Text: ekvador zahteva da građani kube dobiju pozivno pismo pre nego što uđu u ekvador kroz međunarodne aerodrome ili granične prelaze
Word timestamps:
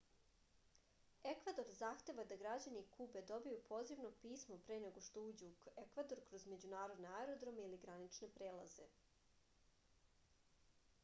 ekvador 1.31 1.67
zahteva 1.79 2.23
da 2.31 2.37
građani 2.43 2.81
kube 2.95 3.21
dobiju 3.33 3.59
pozivno 3.67 4.11
pismo 4.23 4.57
pre 4.69 4.79
nego 4.85 5.05
što 5.09 5.25
uđu 5.33 5.51
u 5.51 5.75
ekvador 5.83 6.25
kroz 6.31 6.47
međunarodne 6.55 7.13
aerodrome 7.21 7.67
ili 7.69 7.81
granične 7.87 8.31
prelaze 8.41 8.89